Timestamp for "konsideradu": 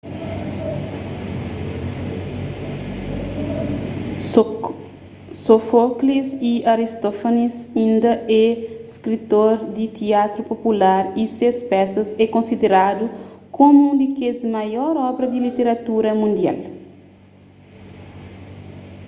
12.35-13.05